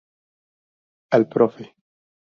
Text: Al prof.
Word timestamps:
Al 1.19 1.29
prof. 1.37 1.61